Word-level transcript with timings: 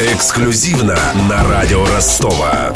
Эксклюзивно 0.00 0.98
на 1.28 1.46
радио 1.46 1.84
Ростова. 1.84 2.72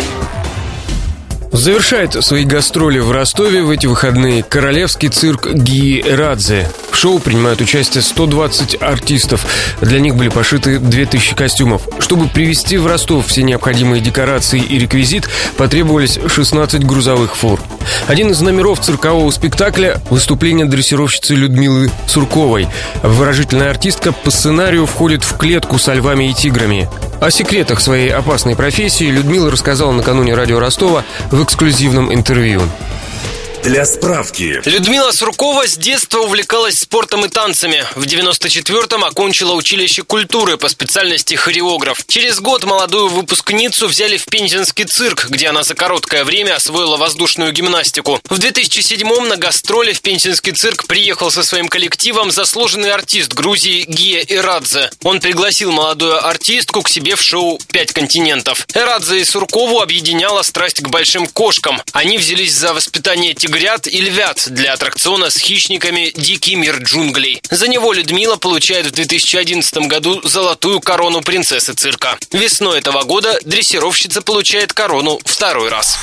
Завершает 1.53 2.23
свои 2.23 2.45
гастроли 2.45 2.99
в 2.99 3.11
Ростове 3.13 3.63
в 3.63 3.71
эти 3.71 3.87
выходные 3.87 4.43
королевский 4.43 5.09
цирк 5.09 5.51
Ги 5.51 6.05
Радзе. 6.07 6.71
В 6.91 6.97
шоу 6.97 7.21
принимают 7.21 7.63
участие 7.63 8.03
120 8.03 8.83
артистов. 8.83 9.47
Для 9.81 10.01
них 10.01 10.17
были 10.17 10.29
пошиты 10.29 10.79
2000 10.79 11.35
костюмов. 11.35 11.89
Чтобы 11.99 12.29
привезти 12.29 12.77
в 12.77 12.87
Ростов 12.87 13.29
все 13.29 13.43
необходимые 13.43 14.03
декорации 14.03 14.61
и 14.61 14.79
реквизит, 14.79 15.27
потребовались 15.57 16.19
16 16.27 16.85
грузовых 16.85 17.37
фур. 17.37 17.59
Один 18.07 18.33
из 18.33 18.41
номеров 18.43 18.81
циркового 18.81 19.31
спектакля– 19.31 20.03
выступление 20.11 20.67
дрессировщицы 20.67 21.35
Людмилы 21.35 21.91
Сурковой. 22.07 22.69
Выражительная 23.03 23.71
артистка 23.71 24.13
по 24.13 24.31
сценарию 24.31 24.85
входит 24.85 25.25
в 25.25 25.39
клетку 25.39 25.79
со 25.79 25.95
львами 25.95 26.31
и 26.31 26.35
тиграми. 26.35 26.87
О 27.25 27.31
секретах 27.31 27.81
своей 27.81 28.11
опасной 28.11 28.55
профессии 28.55 29.07
Людмила 29.07 29.51
рассказала 29.51 29.93
накануне 29.93 30.35
радио 30.35 30.59
Ростова 30.59 31.05
в 31.31 31.43
эксклюзивном 31.43 32.13
интервью. 32.13 32.61
Для 33.65 33.87
справки. 33.87 34.61
Людмила 34.67 35.11
Суркова 35.11 35.67
с 35.67 35.79
детства 35.79 36.19
увлекалась 36.19 36.81
спортом 36.81 37.25
и 37.25 37.29
танцами. 37.29 37.87
В 37.95 38.05
94-м 38.05 39.03
окончила 39.03 39.55
училище 39.55 40.03
культуры 40.03 40.59
по 40.59 40.69
специальности 40.69 41.33
хореограф. 41.33 42.05
Через 42.07 42.41
год 42.41 42.65
молодую 42.65 43.09
выпускницу 43.09 43.89
взяли 43.89 44.19
в 44.19 44.27
Пензенский 44.27 44.85
цирк, 44.85 45.31
где 45.31 45.49
она 45.49 45.63
за 45.63 45.75
короткое 45.75 46.25
время 46.25 46.57
освоила 46.57 46.99
воздушную 46.99 47.53
гимнастику. 47.53 48.21
В 48.29 48.39
2007-м 48.39 49.29
на 49.29 49.39
гастроли 49.39 49.95
в 49.95 50.03
Пензенский 50.03 50.53
цирк 50.53 50.87
приехал 50.87 51.31
со 51.31 51.43
своим 51.43 51.69
коллективом 51.69 52.31
заслуженный 52.33 52.93
артист 52.93 53.33
Грузии 53.33 53.87
Гия 53.89 54.21
Ирадзе. 54.29 54.91
Он 55.05 55.21
пригласил 55.21 55.73
молодую 55.73 56.23
артистку 56.23 56.83
к 56.83 56.91
себе 56.91 57.17
в 57.17 57.23
шоу 57.23 57.59
«Пять 57.73 57.95
континентов». 57.95 58.67
Ирадзе 58.75 59.21
и 59.21 59.25
Суркову 59.25 59.81
объединяла 59.81 60.43
страсть 60.43 60.83
к 60.83 60.89
большим 60.89 61.27
кошкам. 61.27 61.81
Они 61.93 62.19
взялись 62.19 62.53
за 62.53 62.75
воспитание 62.75 63.33
тигров 63.33 63.54
тигрят 63.55 63.87
и 63.87 64.01
львят 64.01 64.49
для 64.51 64.73
аттракциона 64.73 65.31
с 65.31 65.39
хищниками 65.39 66.11
«Дикий 66.17 66.57
мир 66.57 66.79
джунглей». 66.83 67.41
За 67.51 67.69
него 67.69 67.93
Людмила 67.93 68.37
получает 68.37 68.87
в 68.87 68.91
2011 68.91 69.87
году 69.87 70.21
золотую 70.25 70.81
корону 70.81 71.23
принцессы 71.23 71.73
цирка. 71.73 72.19
Весной 72.33 72.79
этого 72.79 73.05
года 73.05 73.39
дрессировщица 73.45 74.23
получает 74.23 74.73
корону 74.73 75.21
второй 75.25 75.69
раз. 75.69 75.97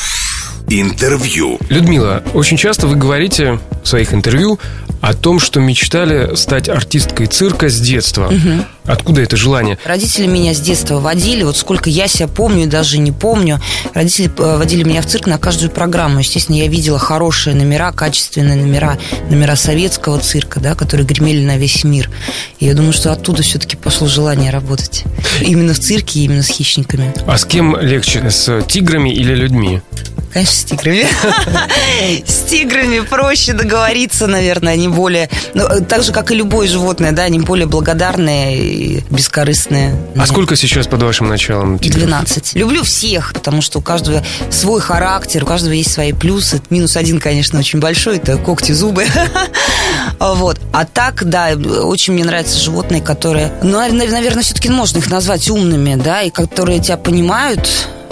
Интервью. 0.74 1.60
Людмила, 1.68 2.24
очень 2.34 2.56
часто 2.56 2.88
вы 2.88 2.96
говорите 2.96 3.60
в 3.84 3.88
своих 3.90 4.14
интервью 4.14 4.58
о 5.02 5.14
том, 5.14 5.42
что 5.42 5.60
мечтали 5.60 6.34
стать 6.36 6.70
артисткой 6.70 7.26
цирка 7.26 7.68
с 7.68 7.78
детства. 7.78 8.28
Угу. 8.28 8.66
Откуда 8.86 9.20
это 9.20 9.36
желание? 9.36 9.78
Родители 9.84 10.28
меня 10.28 10.54
с 10.54 10.62
детства 10.62 11.02
водили, 11.02 11.44
вот 11.44 11.58
сколько 11.58 11.90
я 11.90 12.08
себя 12.08 12.30
помню, 12.30 12.70
даже 12.70 13.00
не 13.00 13.12
помню. 13.12 13.60
Родители 13.94 14.32
э, 14.38 14.58
водили 14.58 14.84
меня 14.84 15.02
в 15.02 15.08
цирк 15.08 15.28
на 15.28 15.38
каждую 15.38 15.72
программу. 15.72 16.20
Естественно, 16.20 16.56
я 16.56 16.68
видела 16.68 17.00
хорошие 17.00 17.54
номера, 17.54 17.92
качественные 17.92 18.56
номера, 18.56 18.98
номера 19.30 19.58
советского 19.58 20.20
цирка, 20.20 20.62
да, 20.62 20.76
которые 20.76 21.06
гремели 21.06 21.44
на 21.44 21.58
весь 21.58 21.84
мир. 21.84 22.10
И 22.60 22.66
я 22.66 22.76
думаю, 22.76 22.94
что 22.94 23.12
оттуда 23.12 23.44
все-таки 23.44 23.76
пошло 23.76 24.08
желание 24.08 24.52
работать. 24.52 25.04
Именно 25.42 25.74
в 25.74 25.80
цирке, 25.80 26.22
именно 26.22 26.44
с 26.44 26.48
хищниками. 26.48 27.14
А 27.28 27.38
с 27.38 27.44
кем 27.44 27.78
легче, 27.78 28.30
с 28.30 28.62
тиграми 28.70 29.10
или 29.10 29.36
людьми? 29.36 29.82
Конечно, 30.32 30.54
с 30.54 30.64
тиграми. 30.64 31.06
С 32.26 32.50
тиграми 32.50 33.00
проще 33.02 33.54
договориться, 33.54 34.28
наверное, 34.28 34.74
они 34.74 34.88
более... 34.88 35.30
Ну, 35.54 35.66
так 35.88 36.04
же, 36.04 36.12
как 36.12 36.32
и 36.32 36.36
любое 36.36 36.68
животное, 36.68 37.12
да, 37.12 37.24
они 37.24 37.40
более 37.40 37.68
благодарные 37.68 38.58
и 38.58 39.04
бескорыстные. 39.09 39.96
А 40.18 40.26
сколько 40.26 40.56
сейчас 40.56 40.88
под 40.88 41.04
вашим 41.04 41.28
началом 41.28 41.80
тигров? 41.80 42.04
12. 42.04 42.56
Люблю 42.56 42.84
всех, 42.84 43.34
потому 43.34 43.62
что 43.62 43.80
у 43.80 43.82
каждого 43.82 44.24
свой 44.50 44.82
характер, 44.82 45.44
у 45.44 45.46
каждого 45.46 45.74
есть 45.74 45.92
свои 45.92 46.14
плюсы. 46.14 46.62
Минус 46.70 46.96
один, 46.96 47.20
конечно, 47.20 47.59
очень 47.59 47.80
большой, 47.80 48.18
это 48.18 48.38
когти, 48.38 48.72
зубы. 48.72 49.06
Вот. 50.19 50.59
А 50.72 50.86
так, 50.86 51.25
да, 51.25 51.53
очень 51.56 52.13
мне 52.13 52.24
нравятся 52.24 52.59
животные, 52.59 53.02
которые, 53.02 53.52
ну, 53.63 53.80
наверное, 53.80 54.44
все-таки 54.44 54.69
можно 54.69 55.00
их 55.00 55.09
назвать 55.09 55.50
умными, 55.50 55.96
да, 55.96 56.22
и 56.22 56.30
которые 56.30 56.80
тебя 56.80 56.98
понимают, 56.98 57.68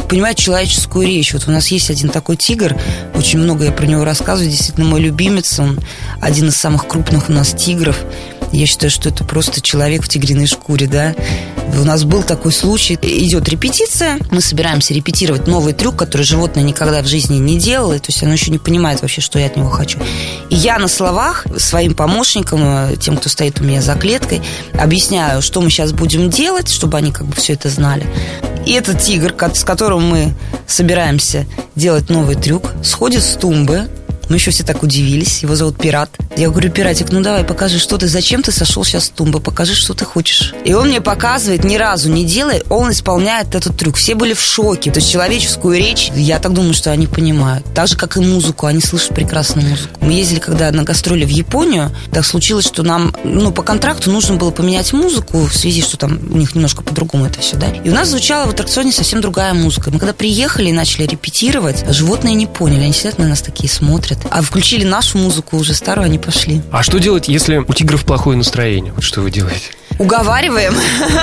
понимают 0.09 0.37
человеческую 0.37 1.07
речь. 1.07 1.33
Вот 1.33 1.47
у 1.47 1.51
нас 1.51 1.67
есть 1.67 1.89
один 1.89 2.09
такой 2.09 2.35
тигр, 2.35 2.75
очень 3.15 3.39
много 3.39 3.65
я 3.65 3.71
про 3.71 3.85
него 3.85 4.03
рассказываю, 4.03 4.49
действительно 4.49 4.87
мой 4.87 4.99
любимец, 4.99 5.59
он 5.59 5.79
один 6.19 6.49
из 6.49 6.57
самых 6.57 6.87
крупных 6.87 7.29
у 7.29 7.31
нас 7.31 7.53
тигров. 7.53 7.97
Я 8.51 8.65
считаю, 8.65 8.89
что 8.89 9.09
это 9.09 9.23
просто 9.23 9.61
человек 9.61 10.03
в 10.03 10.07
тигриной 10.07 10.47
шкуре, 10.47 10.87
да. 10.87 11.13
У 11.79 11.83
нас 11.83 12.03
был 12.03 12.23
такой 12.23 12.51
случай. 12.51 12.97
Идет 12.99 13.47
репетиция, 13.47 14.17
мы 14.31 14.41
собираемся 14.41 14.95
репетировать 14.95 15.45
новый 15.45 15.73
трюк, 15.73 15.95
который 15.95 16.23
животное 16.23 16.63
никогда 16.63 17.03
в 17.03 17.07
жизни 17.07 17.37
не 17.37 17.59
делало, 17.59 17.99
то 17.99 18.07
есть 18.07 18.23
оно 18.23 18.33
еще 18.33 18.49
не 18.49 18.57
понимает 18.57 19.01
вообще, 19.01 19.21
что 19.21 19.37
я 19.37 19.45
от 19.45 19.55
него 19.55 19.69
хочу. 19.69 19.99
И 20.49 20.55
я 20.55 20.79
на 20.79 20.87
словах 20.87 21.45
своим 21.57 21.93
помощникам, 21.93 22.61
э, 22.63 22.95
тем, 22.99 23.17
кто 23.17 23.29
стоит 23.29 23.61
у 23.61 23.63
меня 23.63 23.83
за 23.83 23.93
клеткой, 23.93 24.41
объясняю, 24.73 25.43
что 25.43 25.61
мы 25.61 25.69
сейчас 25.69 25.91
будем 25.91 26.31
делать, 26.31 26.69
чтобы 26.69 26.97
они 26.97 27.11
как 27.11 27.27
бы 27.27 27.35
все 27.35 27.53
это 27.53 27.69
знали. 27.69 28.07
И 28.65 28.73
этот 28.73 28.99
тигр, 28.99 29.33
с 29.53 29.63
которым 29.63 30.09
мы 30.09 30.33
собираемся 30.67 31.45
делать 31.75 32.09
новый 32.09 32.35
трюк, 32.35 32.71
сходит 32.83 33.23
с 33.23 33.35
тумбы, 33.35 33.89
мы 34.29 34.35
еще 34.35 34.51
все 34.51 34.63
так 34.63 34.83
удивились. 34.83 35.43
Его 35.43 35.55
зовут 35.55 35.77
Пират. 35.77 36.09
Я 36.37 36.49
говорю, 36.49 36.71
Пиратик, 36.71 37.11
ну 37.11 37.21
давай 37.21 37.43
покажи, 37.43 37.79
что 37.79 37.97
ты, 37.97 38.07
зачем 38.07 38.43
ты 38.43 38.51
сошел 38.51 38.83
сейчас 38.85 39.05
с 39.05 39.09
тумбы, 39.09 39.39
покажи, 39.39 39.75
что 39.75 39.93
ты 39.93 40.05
хочешь. 40.05 40.53
И 40.63 40.73
он 40.73 40.89
мне 40.89 41.01
показывает, 41.01 41.63
ни 41.63 41.75
разу 41.75 42.09
не 42.09 42.23
делая, 42.23 42.63
он 42.69 42.91
исполняет 42.91 43.55
этот 43.55 43.75
трюк. 43.75 43.97
Все 43.97 44.15
были 44.15 44.33
в 44.33 44.41
шоке. 44.41 44.91
То 44.91 44.99
есть 44.99 45.11
человеческую 45.11 45.77
речь, 45.77 46.11
я 46.15 46.39
так 46.39 46.53
думаю, 46.53 46.73
что 46.73 46.91
они 46.91 47.07
понимают. 47.07 47.65
Так 47.73 47.87
же, 47.87 47.97
как 47.97 48.17
и 48.17 48.19
музыку, 48.19 48.67
они 48.67 48.81
слышат 48.81 49.15
прекрасную 49.15 49.67
музыку. 49.67 49.89
Мы 50.01 50.13
ездили, 50.13 50.39
когда 50.39 50.71
на 50.71 50.83
гастроли 50.83 51.25
в 51.25 51.29
Японию, 51.29 51.91
так 52.11 52.25
случилось, 52.25 52.65
что 52.65 52.83
нам, 52.83 53.13
ну, 53.23 53.51
по 53.51 53.63
контракту 53.63 54.11
нужно 54.11 54.35
было 54.35 54.51
поменять 54.51 54.93
музыку 54.93 55.39
в 55.39 55.55
связи, 55.55 55.81
что 55.81 55.97
там 55.97 56.19
у 56.31 56.37
них 56.37 56.55
немножко 56.55 56.83
по-другому 56.83 57.25
это 57.25 57.39
все, 57.39 57.57
да. 57.57 57.67
И 57.67 57.89
у 57.89 57.93
нас 57.93 58.09
звучала 58.09 58.45
в 58.45 58.49
аттракционе 58.49 58.91
совсем 58.91 59.21
другая 59.21 59.53
музыка. 59.53 59.89
Мы 59.91 59.99
когда 59.99 60.13
приехали 60.13 60.69
и 60.69 60.73
начали 60.73 61.05
репетировать, 61.05 61.83
животные 61.89 62.35
не 62.35 62.45
поняли, 62.45 62.83
они 62.83 62.93
сидят 62.93 63.17
на 63.17 63.27
нас 63.27 63.41
такие 63.41 63.69
смотрят. 63.69 64.18
А 64.29 64.41
включили 64.41 64.83
нашу 64.85 65.17
музыку 65.17 65.57
уже 65.57 65.73
старую, 65.73 66.05
они 66.05 66.19
пошли. 66.19 66.61
А 66.71 66.83
что 66.83 66.99
делать, 66.99 67.27
если 67.27 67.57
у 67.57 67.73
тигров 67.73 68.05
плохое 68.05 68.37
настроение? 68.37 68.93
Вот 68.93 69.03
что 69.03 69.21
вы 69.21 69.31
делаете? 69.31 69.71
Уговариваем. 69.99 70.75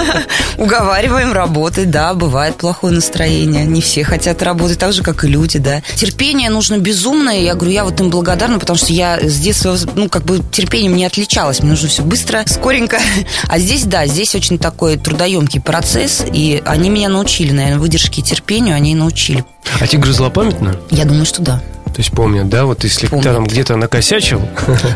Уговариваем 0.59 1.33
работать, 1.33 1.91
да, 1.91 2.12
бывает 2.12 2.57
плохое 2.57 2.93
настроение. 2.93 3.65
Не 3.65 3.81
все 3.81 4.05
хотят 4.05 4.43
работать 4.43 4.79
так 4.79 4.93
же, 4.93 5.03
как 5.03 5.25
и 5.25 5.29
люди, 5.29 5.59
да. 5.59 5.81
Терпение 5.95 6.51
нужно 6.51 6.77
безумное. 6.77 7.41
Я 7.41 7.55
говорю, 7.55 7.73
я 7.73 7.84
вот 7.84 7.99
им 8.01 8.11
благодарна, 8.11 8.59
потому 8.59 8.77
что 8.77 8.93
я 8.93 9.19
с 9.19 9.39
детства, 9.39 9.78
ну, 9.95 10.11
как 10.11 10.25
бы 10.25 10.41
терпением 10.53 10.95
не 10.95 11.07
отличалась. 11.07 11.61
Мне 11.61 11.71
нужно 11.71 11.89
все 11.89 12.03
быстро, 12.03 12.45
скоренько. 12.47 12.99
А 13.49 13.59
здесь, 13.59 13.84
да, 13.84 14.07
здесь 14.07 14.34
очень 14.34 14.59
такой 14.59 14.99
трудоемкий 14.99 15.61
процесс. 15.61 16.23
И 16.31 16.63
они 16.67 16.91
меня 16.91 17.09
научили, 17.09 17.53
наверное, 17.53 17.78
выдержке 17.78 18.21
и 18.21 18.25
терпению, 18.25 18.77
они 18.77 18.95
научили. 18.95 19.45
А 19.81 19.87
тигры 19.87 20.13
злопамятны? 20.13 20.75
Я 20.91 21.05
думаю, 21.05 21.25
что 21.25 21.43
да. 21.43 21.63
То 21.97 22.03
есть 22.03 22.12
помнят, 22.12 22.51
да, 22.51 22.67
вот 22.67 22.84
если 22.84 23.07
помнят. 23.07 23.25
там 23.25 23.47
где-то 23.47 23.75
накосячил. 23.77 24.47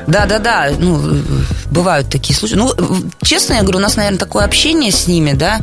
Да, 0.06 0.26
да, 0.26 0.38
да. 0.38 0.70
Ну, 0.78 1.00
бывают 1.70 2.10
такие 2.10 2.36
случаи. 2.38 2.56
Ну, 2.56 2.74
честно 3.22 3.54
я 3.54 3.62
говорю, 3.62 3.78
у 3.78 3.80
нас, 3.80 3.96
наверное, 3.96 4.18
такое 4.18 4.44
общение 4.44 4.92
с 4.92 5.06
ними, 5.06 5.32
да. 5.32 5.60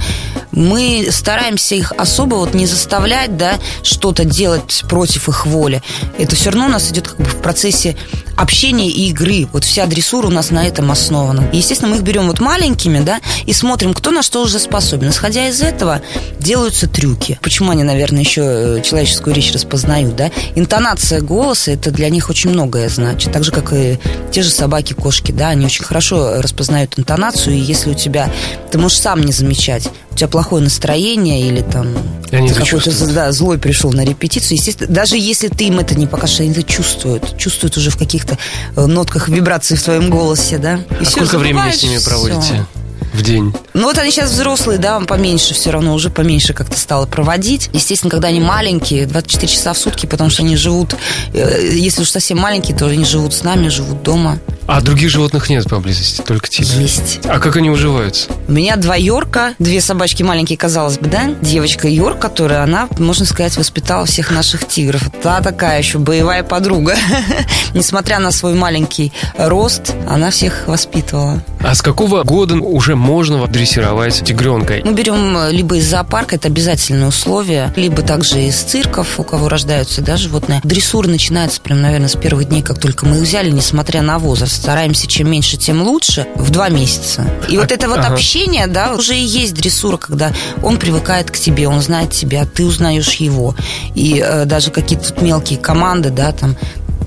Мы 0.57 1.09
стараемся 1.11 1.75
их 1.75 1.93
особо 1.97 2.35
вот 2.35 2.55
не 2.55 2.65
заставлять, 2.65 3.37
да, 3.37 3.59
что-то 3.83 4.25
делать 4.25 4.83
против 4.89 5.29
их 5.29 5.45
воли. 5.45 5.83
Это 6.17 6.35
все 6.35 6.49
равно 6.49 6.65
у 6.65 6.69
нас 6.69 6.89
идет 6.89 7.07
как 7.09 7.17
бы 7.17 7.25
в 7.25 7.35
процессе 7.43 7.95
общения 8.35 8.89
и 8.89 9.09
игры. 9.09 9.47
Вот 9.53 9.63
вся 9.63 9.85
дрессура 9.85 10.25
у 10.25 10.31
нас 10.31 10.49
на 10.49 10.65
этом 10.67 10.89
основана. 10.89 11.47
И, 11.53 11.57
естественно, 11.57 11.91
мы 11.91 11.97
их 11.97 12.01
берем 12.01 12.25
вот 12.25 12.39
маленькими, 12.39 12.99
да, 12.99 13.21
и 13.45 13.53
смотрим, 13.53 13.93
кто 13.93 14.09
на 14.09 14.23
что 14.23 14.41
уже 14.41 14.57
способен. 14.57 15.09
Исходя 15.09 15.47
из 15.47 15.61
этого, 15.61 16.01
делаются 16.39 16.87
трюки. 16.87 17.37
Почему 17.43 17.69
они, 17.69 17.83
наверное, 17.83 18.21
еще 18.21 18.41
э, 18.41 18.81
человеческую 18.81 19.35
речь 19.35 19.53
распознают, 19.53 20.15
да? 20.15 20.31
Интонация 20.55 21.21
голоса, 21.21 21.69
это 21.71 21.91
для 21.91 22.09
них 22.09 22.31
очень 22.31 22.49
многое 22.49 22.89
значит. 22.89 23.31
Так 23.31 23.43
же, 23.43 23.51
как 23.51 23.73
и 23.73 23.99
те 24.31 24.41
же 24.41 24.49
собаки, 24.49 24.93
кошки, 24.93 25.31
да, 25.31 25.49
они 25.49 25.67
очень 25.67 25.83
хорошо 25.83 26.41
распознают 26.41 26.97
интонацию, 26.97 27.55
и 27.55 27.59
если 27.59 27.91
у 27.91 27.93
тебя, 27.93 28.31
ты 28.71 28.79
можешь 28.79 28.99
сам 28.99 29.21
не 29.21 29.31
замечать, 29.31 29.89
тебя 30.17 30.27
плохое 30.27 30.63
настроение 30.63 31.47
или 31.47 31.61
там 31.61 31.87
какой-то 32.29 33.13
да, 33.13 33.31
злой 33.31 33.57
пришел 33.57 33.91
на 33.91 34.03
репетицию, 34.03 34.57
естественно, 34.57 34.93
даже 34.93 35.17
если 35.17 35.47
ты 35.47 35.65
им 35.65 35.79
это 35.79 35.95
не 35.95 36.07
покажешь, 36.07 36.41
они 36.41 36.51
это 36.51 36.63
чувствуют, 36.63 37.37
чувствуют 37.37 37.77
уже 37.77 37.89
в 37.89 37.97
каких-то 37.97 38.37
э, 38.75 38.85
нотках 38.85 39.29
вибраций 39.29 39.77
в 39.77 39.83
твоем 39.83 40.09
голосе, 40.09 40.57
да. 40.57 40.79
И 40.99 41.03
а 41.03 41.05
сколько 41.05 41.37
времени 41.37 41.71
с 41.71 41.83
ними 41.83 41.99
проводите? 41.99 42.41
Все 42.41 42.65
в 43.13 43.21
день? 43.21 43.53
Ну 43.73 43.83
вот 43.83 43.97
они 43.97 44.11
сейчас 44.11 44.31
взрослые, 44.31 44.79
да, 44.79 44.99
поменьше 44.99 45.53
все 45.53 45.71
равно, 45.71 45.93
уже 45.93 46.09
поменьше 46.09 46.53
как-то 46.53 46.77
стало 46.77 47.05
проводить. 47.05 47.69
Естественно, 47.73 48.09
когда 48.09 48.29
они 48.29 48.39
маленькие, 48.39 49.05
24 49.05 49.47
часа 49.47 49.73
в 49.73 49.77
сутки, 49.77 50.05
потому 50.05 50.29
что 50.29 50.43
они 50.43 50.55
живут, 50.55 50.95
э, 51.33 51.69
если 51.73 52.01
уж 52.01 52.09
совсем 52.09 52.37
маленькие, 52.39 52.77
то 52.77 52.85
они 52.85 53.05
живут 53.05 53.33
с 53.33 53.43
нами, 53.43 53.69
живут 53.69 54.03
дома. 54.03 54.39
А 54.67 54.81
других 54.81 55.09
животных 55.09 55.49
нет 55.49 55.67
поблизости, 55.69 56.21
только 56.21 56.49
тигры? 56.49 56.81
Есть. 56.81 57.21
А 57.23 57.39
как 57.39 57.55
они 57.55 57.69
уживаются? 57.69 58.29
У 58.49 58.51
меня 58.51 58.75
два 58.75 58.97
Йорка, 58.97 59.53
две 59.59 59.79
собачки 59.79 60.23
маленькие, 60.23 60.57
казалось 60.57 60.97
бы, 60.97 61.07
да? 61.07 61.33
Девочка 61.41 61.87
Йорк, 61.87 62.19
которая, 62.19 62.63
она, 62.63 62.89
можно 62.99 63.25
сказать, 63.25 63.55
воспитала 63.55 64.05
всех 64.05 64.29
наших 64.29 64.67
тигров. 64.67 65.03
Та 65.23 65.39
такая 65.39 65.79
еще 65.79 65.99
боевая 65.99 66.43
подруга. 66.43 66.97
Несмотря 67.73 68.19
на 68.19 68.31
свой 68.31 68.55
маленький 68.55 69.13
рост, 69.37 69.93
она 70.07 70.31
всех 70.31 70.67
воспитывала. 70.67 71.41
А 71.61 71.73
с 71.73 71.81
какого 71.81 72.23
года 72.23 72.55
уже 72.55 72.95
можно 72.95 73.45
дрессировать 73.47 74.21
тигренка? 74.23 74.81
Мы 74.83 74.93
берем 74.93 75.37
э, 75.37 75.51
либо 75.51 75.77
из 75.77 75.89
зоопарка, 75.89 76.35
это 76.35 76.49
обязательное 76.49 77.07
условие, 77.07 77.73
либо 77.77 78.01
также 78.01 78.43
из 78.43 78.55
цирков, 78.55 79.17
у 79.17 79.23
кого 79.23 79.47
рождаются 79.47 80.01
да, 80.01 80.17
животные. 80.17 80.59
Дрессура 80.63 81.07
начинается 81.07 81.61
прям, 81.61 81.81
наверное, 81.81 82.09
с 82.09 82.15
первых 82.15 82.49
дней, 82.49 82.61
как 82.61 82.79
только 82.79 83.05
мы 83.05 83.17
их 83.17 83.21
взяли, 83.23 83.49
несмотря 83.49 84.01
на 84.01 84.19
возраст. 84.19 84.56
Стараемся 84.57 85.05
чем 85.07 85.29
меньше, 85.29 85.55
тем 85.55 85.83
лучше, 85.83 86.25
в 86.35 86.49
два 86.49 86.69
месяца. 86.69 87.29
И 87.47 87.55
А- 87.55 87.59
вот 87.61 87.71
это 87.71 87.87
вот 87.87 87.99
ага. 87.99 88.13
общение, 88.13 88.65
да, 88.65 88.95
уже 88.95 89.15
и 89.15 89.23
есть 89.23 89.53
дрессура, 89.53 89.97
когда 89.97 90.33
он 90.63 90.77
привыкает 90.77 91.29
к 91.29 91.37
тебе, 91.37 91.67
он 91.67 91.79
знает 91.81 92.11
тебя, 92.11 92.43
ты 92.45 92.65
узнаешь 92.65 93.13
его. 93.13 93.55
И 93.93 94.19
э, 94.25 94.45
даже 94.45 94.71
какие-то 94.71 95.09
тут 95.09 95.21
мелкие 95.21 95.59
команды, 95.59 96.09
да, 96.09 96.31
там 96.31 96.57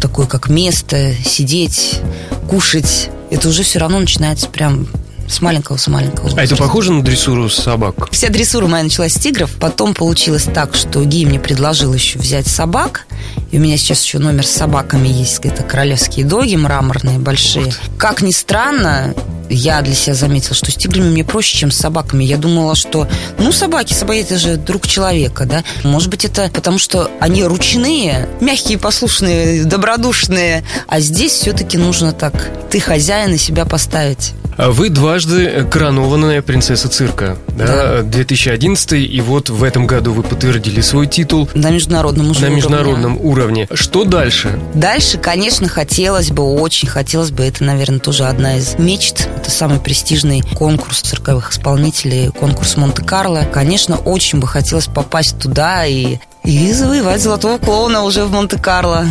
такое 0.00 0.26
как 0.26 0.48
место, 0.48 1.12
сидеть, 1.24 2.00
кушать, 2.48 3.10
это 3.30 3.48
уже 3.48 3.64
все 3.64 3.80
равно 3.80 3.98
начинается 3.98 4.46
прям 4.48 4.86
с 5.28 5.40
маленького, 5.40 5.76
с 5.76 5.86
маленького. 5.88 6.28
А 6.28 6.30
это 6.30 6.40
возраста. 6.40 6.56
похоже 6.56 6.92
на 6.92 7.02
дрессуру 7.02 7.48
собак? 7.50 8.08
Вся 8.10 8.28
дрессура 8.30 8.66
моя 8.66 8.84
началась 8.84 9.14
с 9.14 9.18
тигров. 9.18 9.50
Потом 9.60 9.94
получилось 9.94 10.44
так, 10.54 10.74
что 10.74 11.04
Ги 11.04 11.24
мне 11.26 11.38
предложил 11.38 11.92
еще 11.92 12.18
взять 12.18 12.46
собак. 12.46 13.06
И 13.50 13.58
у 13.58 13.60
меня 13.60 13.76
сейчас 13.76 14.02
еще 14.04 14.18
номер 14.18 14.46
с 14.46 14.50
собаками 14.50 15.08
есть. 15.08 15.40
Это 15.44 15.62
королевские 15.62 16.24
доги 16.24 16.56
мраморные, 16.56 17.18
большие. 17.18 17.72
Как 17.98 18.22
ни 18.22 18.30
странно, 18.30 19.14
я 19.48 19.82
для 19.82 19.94
себя 19.94 20.14
заметила, 20.14 20.54
что 20.54 20.70
с 20.70 20.76
тиграми 20.76 21.10
мне 21.10 21.24
проще, 21.24 21.58
чем 21.58 21.70
с 21.70 21.76
собаками. 21.76 22.24
Я 22.24 22.36
думала, 22.36 22.76
что, 22.76 23.08
ну, 23.38 23.52
собаки, 23.52 23.92
собаки 23.92 24.20
это 24.20 24.38
же 24.38 24.56
друг 24.56 24.86
человека, 24.86 25.44
да. 25.46 25.64
Может 25.82 26.08
быть, 26.08 26.24
это 26.24 26.48
потому, 26.52 26.78
что 26.78 27.10
они 27.20 27.42
ручные, 27.42 28.28
мягкие, 28.40 28.78
послушные, 28.78 29.64
добродушные. 29.64 30.64
А 30.86 31.00
здесь 31.00 31.32
все-таки 31.32 31.76
нужно 31.76 32.12
так, 32.12 32.50
ты 32.70 32.80
хозяин 32.80 33.34
и 33.34 33.38
себя 33.38 33.64
поставить. 33.64 34.32
А 34.56 34.70
Вы 34.70 34.90
дважды 34.90 35.66
коронованная 35.70 36.42
принцесса 36.42 36.88
цирка, 36.88 37.36
да? 37.56 38.02
2011 38.02 38.92
и 38.92 39.20
вот 39.20 39.48
в 39.48 39.64
этом 39.64 39.86
году 39.86 40.12
вы 40.12 40.22
подтвердили 40.22 40.80
свой 40.80 41.06
титул 41.06 41.48
На 41.54 41.70
международном 41.70 42.30
уже 42.30 42.40
на 42.40 42.46
уровне. 42.46 42.56
международном 42.56 43.16
уровне. 43.20 43.68
Что 43.72 44.04
дальше? 44.04 44.58
Дальше, 44.74 45.18
конечно, 45.18 45.68
хотелось 45.68 46.30
бы, 46.30 46.42
очень 46.42 46.88
хотелось 46.88 47.30
бы, 47.30 47.44
это, 47.44 47.64
наверное, 47.64 48.00
тоже 48.00 48.24
одна 48.24 48.56
из 48.58 48.78
мечт. 48.78 49.28
Это 49.36 49.50
самый 49.50 49.80
престижный 49.80 50.42
конкурс 50.42 51.00
цирковых 51.00 51.52
исполнителей, 51.52 52.28
конкурс 52.30 52.76
Монте-Карло. 52.76 53.44
Конечно, 53.52 53.96
очень 53.96 54.40
бы 54.40 54.46
хотелось 54.46 54.86
попасть 54.86 55.38
туда 55.38 55.86
и, 55.86 56.18
и 56.44 56.72
завоевать 56.72 57.22
золотого 57.22 57.58
клоуна 57.58 58.02
уже 58.04 58.24
в 58.24 58.32
Монте-Карло. 58.32 59.06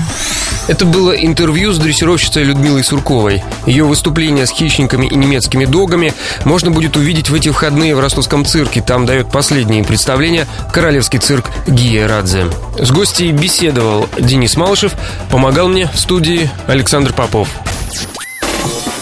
Это 0.69 0.85
было 0.85 1.13
интервью 1.13 1.73
с 1.73 1.79
дрессировщицей 1.79 2.43
Людмилой 2.43 2.83
Сурковой. 2.83 3.43
Ее 3.65 3.85
выступление 3.85 4.45
с 4.45 4.51
хищниками 4.51 5.07
и 5.07 5.15
немецкими 5.15 5.65
догами 5.65 6.13
можно 6.45 6.69
будет 6.69 6.95
увидеть 6.95 7.31
в 7.31 7.33
эти 7.33 7.49
выходные 7.49 7.95
в 7.95 7.99
ростовском 7.99 8.45
цирке. 8.45 8.79
Там 8.79 9.07
дает 9.07 9.31
последние 9.31 9.83
представления 9.83 10.45
королевский 10.71 11.17
цирк 11.17 11.49
Гия 11.65 12.07
Радзе. 12.07 12.45
С 12.77 12.91
гостей 12.91 13.31
беседовал 13.31 14.07
Денис 14.19 14.55
Малышев, 14.57 14.93
помогал 15.31 15.69
мне 15.69 15.89
в 15.91 15.99
студии 15.99 16.51
Александр 16.67 17.13
Попов. 17.13 17.49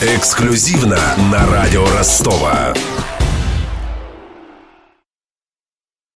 Эксклюзивно 0.02 1.02
на 1.32 1.46
радио 1.48 1.86
Ростова. 1.98 2.74